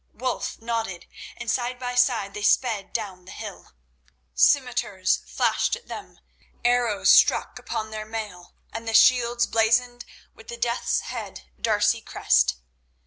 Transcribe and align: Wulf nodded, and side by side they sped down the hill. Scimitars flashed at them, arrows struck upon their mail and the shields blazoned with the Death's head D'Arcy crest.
Wulf 0.15 0.59
nodded, 0.59 1.05
and 1.37 1.47
side 1.47 1.77
by 1.77 1.93
side 1.93 2.33
they 2.33 2.41
sped 2.41 2.91
down 2.91 3.25
the 3.25 3.31
hill. 3.31 3.73
Scimitars 4.33 5.17
flashed 5.27 5.75
at 5.75 5.87
them, 5.89 6.17
arrows 6.65 7.11
struck 7.11 7.59
upon 7.59 7.91
their 7.91 8.03
mail 8.07 8.55
and 8.73 8.87
the 8.87 8.95
shields 8.95 9.45
blazoned 9.45 10.05
with 10.33 10.47
the 10.47 10.57
Death's 10.57 11.01
head 11.01 11.51
D'Arcy 11.61 12.01
crest. 12.01 12.55